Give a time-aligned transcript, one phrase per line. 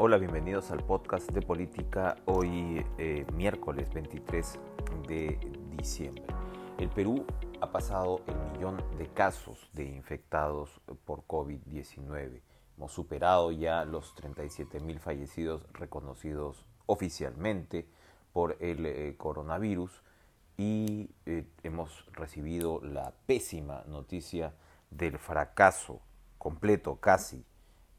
[0.00, 4.56] Hola, bienvenidos al podcast de política hoy eh, miércoles 23
[5.08, 5.40] de
[5.76, 6.22] diciembre.
[6.78, 7.26] El Perú
[7.60, 12.42] ha pasado el millón de casos de infectados por COVID-19.
[12.76, 17.88] Hemos superado ya los 37 mil fallecidos reconocidos oficialmente
[18.32, 19.90] por el eh, coronavirus
[20.56, 24.54] y eh, hemos recibido la pésima noticia
[24.92, 26.00] del fracaso
[26.38, 27.44] completo casi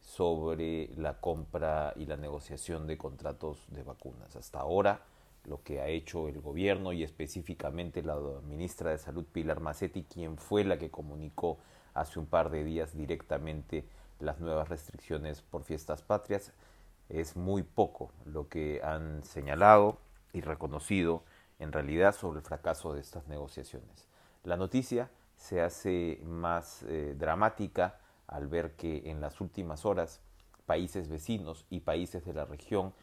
[0.09, 4.35] sobre la compra y la negociación de contratos de vacunas.
[4.35, 5.03] Hasta ahora,
[5.45, 10.37] lo que ha hecho el gobierno y específicamente la ministra de Salud Pilar Macetti, quien
[10.37, 11.59] fue la que comunicó
[11.93, 13.87] hace un par de días directamente
[14.19, 16.53] las nuevas restricciones por fiestas patrias,
[17.07, 19.99] es muy poco lo que han señalado
[20.33, 21.23] y reconocido
[21.59, 24.07] en realidad sobre el fracaso de estas negociaciones.
[24.43, 30.21] La noticia se hace más eh, dramática al ver que en las últimas horas
[30.65, 32.93] países vecinos y países de la región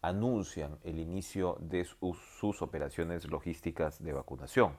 [0.00, 4.76] anuncian el inicio de sus, operaciones logísticas de vacunación.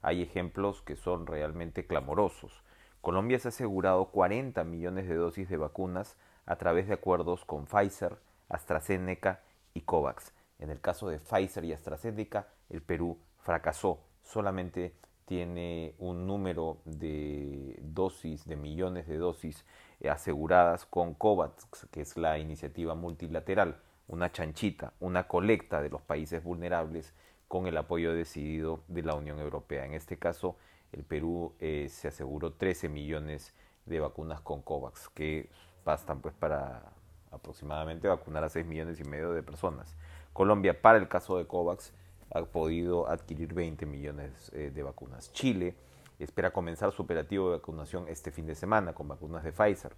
[0.00, 2.62] Hay ejemplos que son realmente clamorosos.
[3.00, 7.66] Colombia se ha asegurado 40 millones de dosis de vacunas a través de acuerdos con
[7.66, 8.18] Pfizer,
[8.48, 9.42] AstraZeneca
[9.74, 10.32] y COVAX.
[10.60, 14.04] En el caso de Pfizer y AstraZeneca, el Perú fracasó.
[14.22, 14.94] Solamente
[15.28, 19.66] tiene un número de dosis, de millones de dosis
[20.00, 26.00] eh, aseguradas con COVAX, que es la iniciativa multilateral, una chanchita, una colecta de los
[26.00, 27.12] países vulnerables
[27.46, 29.84] con el apoyo decidido de la Unión Europea.
[29.84, 30.56] En este caso,
[30.92, 35.50] el Perú eh, se aseguró 13 millones de vacunas con COVAX, que
[35.84, 36.90] bastan pues para
[37.30, 39.94] aproximadamente vacunar a 6 millones y medio de personas.
[40.32, 41.92] Colombia, para el caso de COVAX,
[42.38, 45.32] ha podido adquirir 20 millones eh, de vacunas.
[45.32, 45.74] Chile
[46.18, 49.94] espera comenzar su operativo de vacunación este fin de semana con vacunas de Pfizer.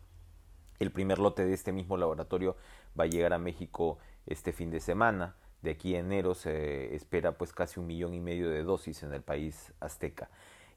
[0.78, 2.56] El primer lote de este mismo laboratorio
[2.98, 5.36] va a llegar a México este fin de semana.
[5.62, 9.12] De aquí a enero se espera pues casi un millón y medio de dosis en
[9.12, 10.30] el país azteca.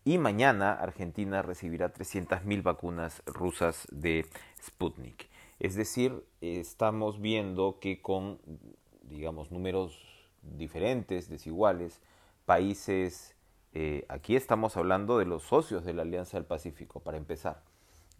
[0.05, 4.25] Y mañana Argentina recibirá 300.000 vacunas rusas de
[4.61, 5.29] Sputnik.
[5.59, 8.39] Es decir, estamos viendo que con,
[9.03, 10.12] digamos, números
[10.43, 12.01] diferentes, desiguales,
[12.45, 13.35] países,
[13.73, 17.63] eh, aquí estamos hablando de los socios de la Alianza del Pacífico, para empezar,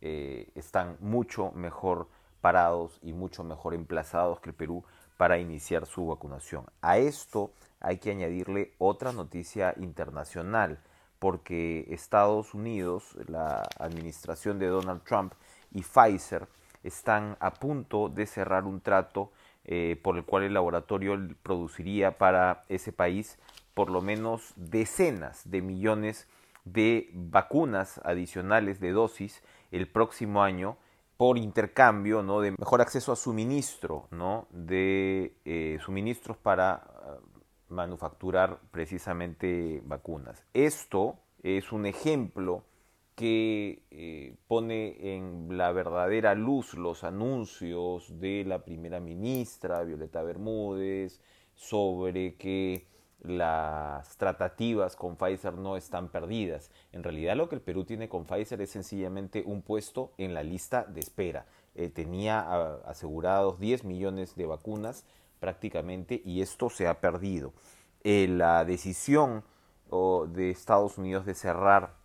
[0.01, 2.07] eh, están mucho mejor
[2.41, 4.83] parados y mucho mejor emplazados que el Perú
[5.17, 6.65] para iniciar su vacunación.
[6.81, 10.79] A esto hay que añadirle otra noticia internacional,
[11.19, 15.33] porque Estados Unidos, la administración de Donald Trump
[15.71, 16.47] y Pfizer
[16.83, 19.31] están a punto de cerrar un trato
[19.65, 23.39] eh, por el cual el laboratorio produciría para ese país
[23.73, 26.27] por lo menos decenas de millones
[26.65, 29.41] de vacunas adicionales de dosis
[29.71, 30.77] el próximo año
[31.17, 32.41] por intercambio, ¿no?
[32.41, 34.47] de mejor acceso a suministro, ¿no?
[34.51, 37.19] de eh, suministros para ah,
[37.69, 40.43] manufacturar precisamente vacunas.
[40.53, 42.63] Esto es un ejemplo
[43.15, 51.21] que eh, pone en la verdadera luz los anuncios de la primera ministra Violeta Bermúdez
[51.53, 52.87] sobre que
[53.19, 56.71] las tratativas con Pfizer no están perdidas.
[56.91, 60.43] En realidad lo que el Perú tiene con Pfizer es sencillamente un puesto en la
[60.43, 61.45] lista de espera.
[61.75, 65.05] Eh, tenía asegurados 10 millones de vacunas
[65.39, 67.53] prácticamente y esto se ha perdido.
[68.03, 69.43] Eh, la decisión
[70.29, 72.02] de Estados Unidos de cerrar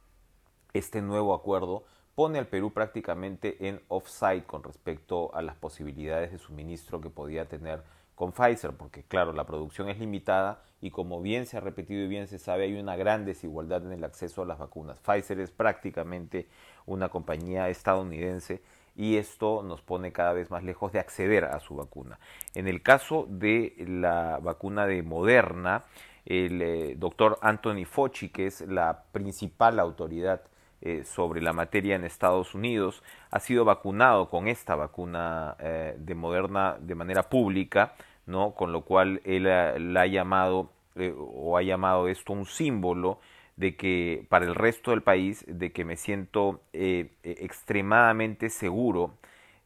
[0.73, 1.84] este nuevo acuerdo
[2.15, 7.47] pone al Perú prácticamente en offside con respecto a las posibilidades de suministro que podía
[7.47, 7.83] tener
[8.17, 12.09] con Pfizer, porque claro, la producción es limitada y como bien se ha repetido y
[12.09, 14.99] bien se sabe, hay una gran desigualdad en el acceso a las vacunas.
[14.99, 16.49] Pfizer es prácticamente
[16.87, 18.61] una compañía estadounidense
[18.97, 22.19] y esto nos pone cada vez más lejos de acceder a su vacuna.
[22.56, 25.85] En el caso de la vacuna de Moderna,
[26.27, 30.43] el eh, doctor Anthony Fauci, que es la principal autoridad
[30.81, 33.03] eh, sobre la materia en Estados Unidos,
[33.33, 37.94] ha sido vacunado con esta vacuna eh, de Moderna de manera pública,
[38.26, 38.55] ¿no?
[38.55, 40.70] con lo cual él eh, la ha llamado
[41.17, 43.19] o ha llamado esto un símbolo
[43.56, 49.14] de que para el resto del país de que me siento extremadamente seguro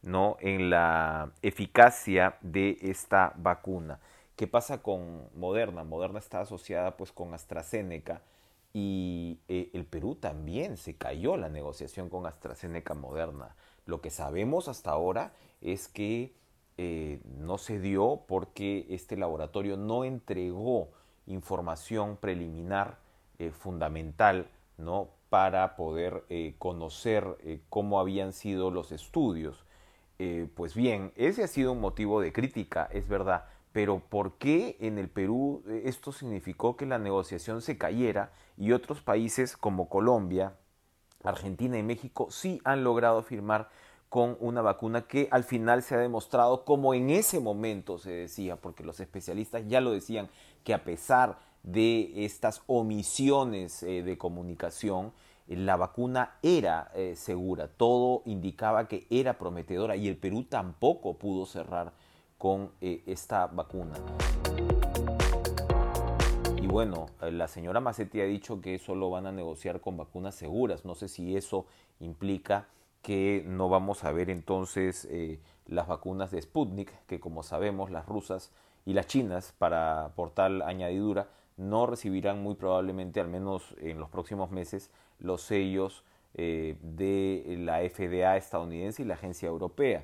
[0.03, 3.99] no en la eficacia de esta vacuna.
[4.35, 5.83] ¿Qué pasa con Moderna?
[5.83, 8.21] Moderna está asociada pues con AstraZeneca
[8.73, 13.55] y eh, el Perú también se cayó la negociación con AstraZeneca Moderna.
[13.85, 16.33] Lo que sabemos hasta ahora es que
[16.77, 20.89] eh, no se dio porque este laboratorio no entregó
[21.27, 22.97] información preliminar
[23.37, 24.49] eh, fundamental
[24.79, 25.09] ¿no?
[25.29, 26.25] para poder
[26.59, 27.25] conocer
[27.69, 29.65] cómo habían sido los estudios.
[30.53, 34.97] Pues bien, ese ha sido un motivo de crítica, es verdad, pero ¿por qué en
[34.99, 40.55] el Perú eh, esto significó que la negociación se cayera y otros países como Colombia,
[41.23, 43.69] Argentina y México sí han logrado firmar
[44.09, 48.57] con una vacuna que al final se ha demostrado como en ese momento se decía,
[48.57, 50.29] porque los especialistas ya lo decían,
[50.63, 55.13] que a pesar de estas omisiones eh, de comunicación,
[55.47, 61.47] eh, la vacuna era segura, todo indicaba que era prometedora y el Perú tampoco pudo
[61.47, 61.93] cerrar
[62.43, 63.93] con esta vacuna.
[66.61, 70.83] Y bueno, la señora Macetti ha dicho que solo van a negociar con vacunas seguras.
[70.83, 71.67] No sé si eso
[72.01, 72.67] implica
[73.01, 75.07] que no vamos a ver entonces
[75.67, 78.51] las vacunas de Sputnik, que como sabemos las rusas
[78.85, 84.09] y las chinas, para por tal añadidura, no recibirán muy probablemente, al menos en los
[84.09, 86.03] próximos meses, los sellos
[86.33, 90.03] eh, de la FDA estadounidense y la agencia europea,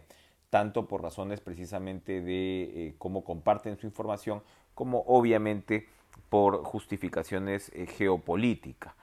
[0.50, 4.42] tanto por razones precisamente de eh, cómo comparten su información,
[4.74, 5.88] como obviamente
[6.30, 8.94] por justificaciones eh, geopolíticas.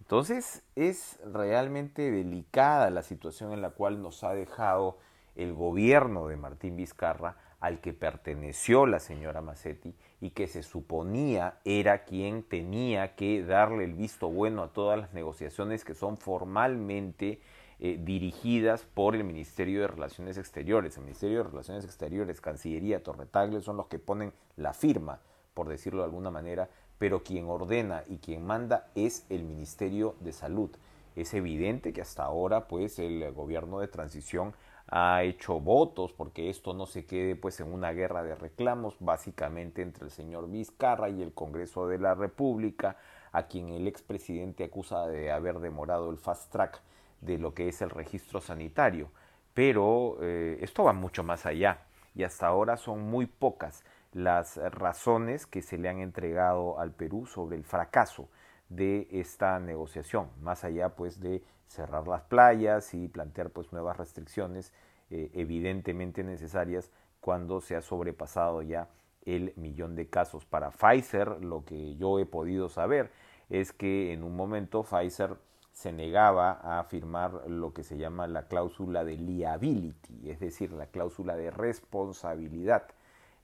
[0.00, 4.98] Entonces es realmente delicada la situación en la cual nos ha dejado
[5.34, 11.58] el gobierno de Martín Vizcarra al que perteneció la señora Massetti y que se suponía
[11.64, 17.40] era quien tenía que darle el visto bueno a todas las negociaciones que son formalmente
[17.78, 20.96] eh, dirigidas por el Ministerio de Relaciones Exteriores.
[20.96, 25.20] El Ministerio de Relaciones Exteriores, Cancillería, Torretagle son los que ponen la firma,
[25.52, 30.32] por decirlo de alguna manera, pero quien ordena y quien manda es el Ministerio de
[30.32, 30.70] Salud.
[31.16, 34.54] Es evidente que hasta ahora pues el gobierno de transición
[34.88, 39.82] ha hecho votos porque esto no se quede pues en una guerra de reclamos básicamente
[39.82, 42.96] entre el señor Vizcarra y el Congreso de la República
[43.32, 46.80] a quien el expresidente acusa de haber demorado el fast track
[47.20, 49.10] de lo que es el registro sanitario
[49.56, 51.78] pero eh, esto va mucho más allá
[52.14, 57.24] y hasta ahora son muy pocas las razones que se le han entregado al Perú
[57.24, 58.28] sobre el fracaso
[58.68, 64.74] de esta negociación, más allá pues de cerrar las playas y plantear pues nuevas restricciones
[65.08, 66.90] eh, evidentemente necesarias
[67.20, 68.90] cuando se ha sobrepasado ya
[69.24, 70.44] el millón de casos.
[70.44, 73.10] Para Pfizer, lo que yo he podido saber
[73.48, 75.38] es que en un momento Pfizer
[75.76, 80.86] se negaba a firmar lo que se llama la cláusula de liability, es decir, la
[80.86, 82.84] cláusula de responsabilidad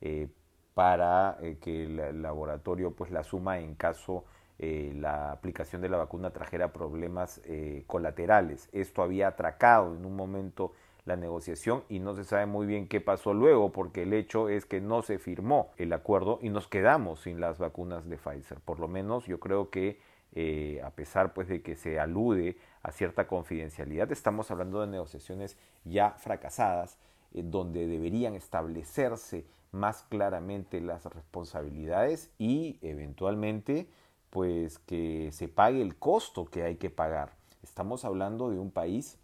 [0.00, 0.28] eh,
[0.72, 4.24] para eh, que el laboratorio pues la suma en caso
[4.58, 7.42] eh, la aplicación de la vacuna trajera problemas
[7.86, 8.70] colaterales.
[8.72, 10.72] Esto había atracado en un momento
[11.04, 14.64] la negociación y no se sabe muy bien qué pasó luego porque el hecho es
[14.64, 18.58] que no se firmó el acuerdo y nos quedamos sin las vacunas de Pfizer.
[18.60, 20.00] Por lo menos yo creo que
[20.32, 25.56] eh, a pesar pues de que se alude a cierta confidencialidad, estamos hablando de negociaciones
[25.84, 26.98] ya fracasadas
[27.32, 33.88] donde deberían establecerse más claramente las responsabilidades y eventualmente
[34.30, 37.36] pues que se pague el costo que hay que pagar.
[37.62, 39.18] Estamos hablando de un país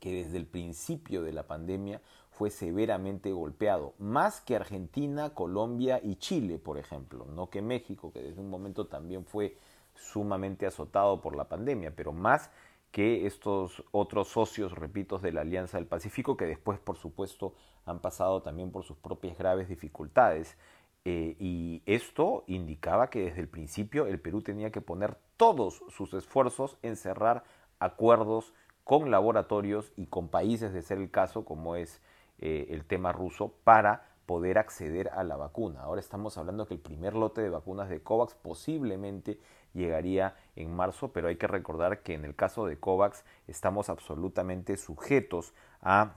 [0.00, 6.16] que desde el principio de la pandemia fue severamente golpeado, más que Argentina, Colombia y
[6.16, 9.56] Chile, por ejemplo, no que México, que desde un momento también fue
[9.94, 12.50] sumamente azotado por la pandemia, pero más
[12.90, 17.54] que estos otros socios, repito, de la Alianza del Pacífico, que después, por supuesto,
[17.86, 20.56] han pasado también por sus propias graves dificultades.
[21.04, 26.14] Eh, y esto indicaba que desde el principio el Perú tenía que poner todos sus
[26.14, 27.44] esfuerzos en cerrar
[27.78, 28.54] acuerdos
[28.84, 32.00] con laboratorios y con países, de ser el caso, como es
[32.38, 35.82] eh, el tema ruso, para poder acceder a la vacuna.
[35.82, 39.38] Ahora estamos hablando que el primer lote de vacunas de COVAX posiblemente
[39.74, 44.76] llegaría en marzo, pero hay que recordar que en el caso de COVAX estamos absolutamente
[44.76, 45.52] sujetos
[45.82, 46.14] a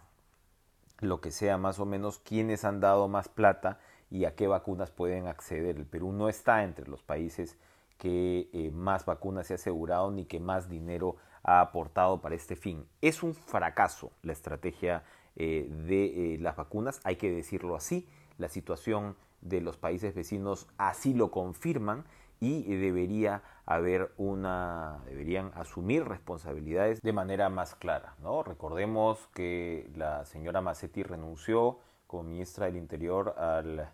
[0.99, 4.91] lo que sea más o menos quienes han dado más plata y a qué vacunas
[4.91, 5.77] pueden acceder.
[5.77, 7.57] El Perú no está entre los países
[7.97, 12.55] que eh, más vacunas se ha asegurado ni que más dinero ha aportado para este
[12.55, 12.87] fin.
[13.01, 15.03] Es un fracaso la estrategia
[15.39, 18.07] eh, de eh, las vacunas, hay que decirlo así.
[18.39, 22.05] La situación de los países vecinos así lo confirman
[22.39, 28.43] y debería haber una deberían asumir responsabilidades de manera más clara, ¿no?
[28.43, 33.91] Recordemos que la señora Massetti renunció como ministra del Interior al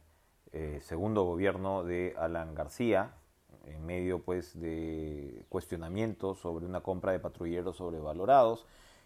[0.53, 3.15] eh, segundo gobierno de Alan García,
[3.65, 8.65] en medio pues de cuestionamientos sobre una compra de patrulleros sobrevalorados,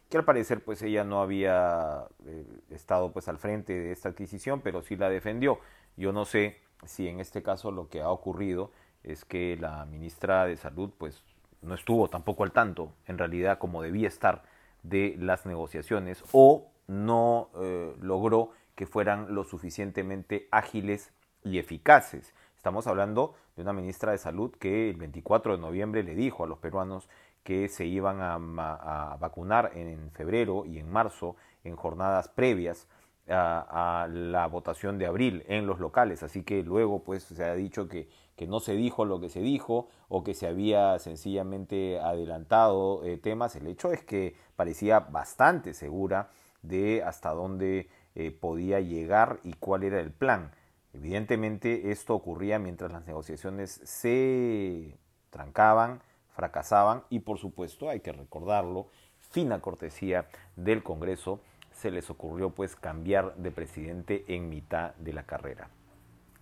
[0.10, 4.62] que al parecer pues ella no había eh, estado pues al frente de esta adquisición,
[4.62, 5.60] pero sí la defendió.
[5.96, 8.72] Yo no sé si en este caso lo que ha ocurrido
[9.04, 11.24] es que la ministra de Salud pues
[11.62, 14.44] no estuvo tampoco al tanto, en realidad como debía estar
[14.84, 21.12] de las negociaciones o no eh, logró logró que fueran lo suficientemente ágiles
[21.44, 22.34] y eficaces.
[22.58, 26.48] Estamos hablando de una ministra de Salud que el 24 de noviembre le dijo a
[26.48, 27.08] los peruanos
[27.44, 32.88] que se iban a, vacunar en febrero y en marzo en jornadas previas
[33.30, 36.24] a, la votación de abril en los locales.
[36.24, 38.10] Así que luego pues se ha dicho que,
[38.48, 43.56] no se dijo lo que se dijo o que se había sencillamente adelantado eh, temas.
[43.56, 46.32] El hecho es que parecía bastante segura
[46.64, 50.52] de hasta dónde eh, podía llegar y cuál era el plan.
[50.98, 54.98] Evidentemente esto ocurría mientras las negociaciones se
[55.30, 56.02] trancaban,
[56.36, 58.88] fracasaban y por supuesto, hay que recordarlo,
[59.30, 61.40] fina cortesía del Congreso,
[61.72, 65.70] se les ocurrió pues cambiar de presidente en mitad de la carrera.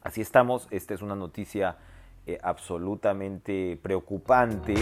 [0.01, 1.77] Así estamos, esta es una noticia
[2.25, 4.75] eh, absolutamente preocupante.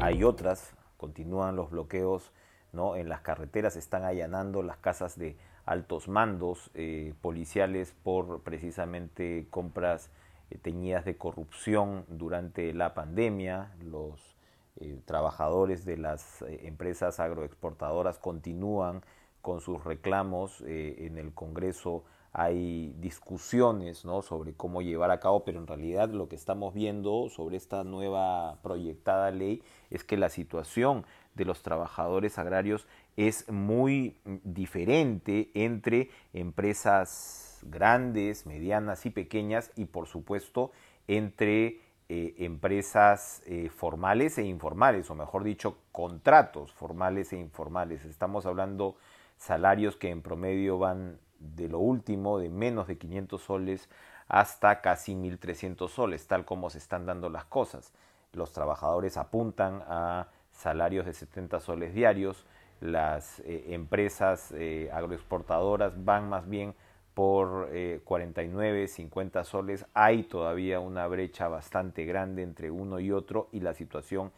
[0.00, 2.30] Hay otras, continúan los bloqueos
[2.72, 2.96] ¿no?
[2.96, 10.10] en las carreteras, están allanando las casas de altos mandos eh, policiales por precisamente compras
[10.50, 13.72] eh, teñidas de corrupción durante la pandemia.
[13.82, 14.36] Los
[14.80, 19.02] eh, trabajadores de las empresas agroexportadoras continúan
[19.40, 20.62] con sus reclamos.
[20.66, 24.22] en el Congreso hay discusiones ¿no?
[24.22, 28.58] sobre cómo llevar a cabo, pero en realidad lo que estamos viendo sobre esta nueva
[28.62, 32.86] proyectada ley es que la situación de los trabajadores agrarios
[33.16, 40.72] es muy diferente entre empresas grandes, medianas y pequeñas y por supuesto
[41.08, 48.04] entre eh, empresas eh, formales e informales, o mejor dicho, contratos formales e informales.
[48.04, 48.96] Estamos hablando
[49.36, 51.18] salarios que en promedio van
[51.56, 53.88] de lo último, de menos de 500 soles
[54.28, 57.92] hasta casi 1.300 soles, tal como se están dando las cosas.
[58.32, 62.46] Los trabajadores apuntan a salarios de 70 soles diarios,
[62.80, 64.52] las eh, empresas
[64.92, 66.74] agroexportadoras van más bien
[67.14, 67.70] por
[68.04, 73.60] 49, eh, 50 soles, hay todavía una brecha bastante grande entre uno y otro y
[73.60, 74.32] la situación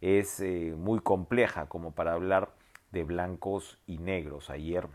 [0.00, 2.50] es eh, muy compleja como para hablar
[2.92, 4.50] de blancos y negros.
[4.50, 4.86] Ayer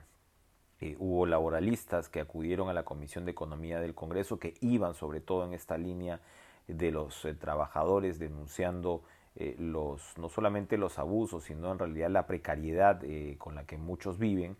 [0.91, 5.21] eh, hubo laboralistas que acudieron a la Comisión de Economía del Congreso que iban sobre
[5.21, 6.19] todo en esta línea
[6.67, 9.03] de los trabajadores denunciando
[9.57, 13.01] los, no solamente los abusos, sino en realidad la precariedad
[13.39, 14.55] con la que muchos viven.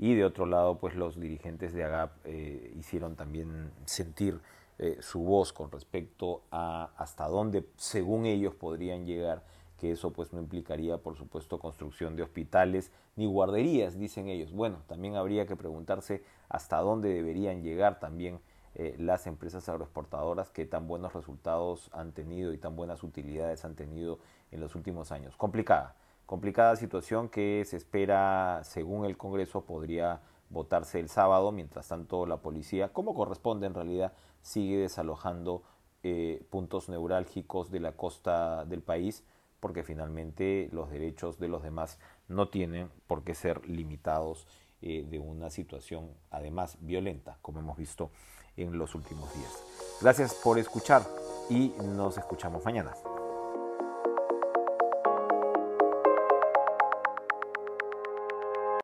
[0.00, 4.40] Y de otro lado pues los dirigentes de AGAP eh, hicieron también sentir
[4.78, 9.44] eh, su voz con respecto a hasta dónde según ellos podrían llegar
[9.80, 14.52] que eso pues no implicaría por supuesto construcción de hospitales ni guarderías dicen ellos.
[14.52, 18.40] Bueno también habría que preguntarse hasta dónde deberían llegar también
[18.74, 23.74] eh, las empresas agroexportadoras que tan buenos resultados han tenido y tan buenas utilidades han
[23.74, 24.18] tenido
[24.52, 25.36] en los últimos años.
[25.36, 25.96] Complicada
[26.30, 32.36] complicada situación que se espera, según el Congreso, podría votarse el sábado, mientras tanto la
[32.36, 35.64] policía, como corresponde en realidad, sigue desalojando
[36.04, 39.24] eh, puntos neurálgicos de la costa del país,
[39.60, 41.98] porque finalmente los derechos de los demás
[42.28, 44.46] no tienen por qué ser limitados
[44.82, 48.10] eh, de una situación además violenta, como hemos visto
[48.56, 49.52] en los últimos días.
[50.00, 51.02] Gracias por escuchar
[51.48, 52.92] y nos escuchamos mañana.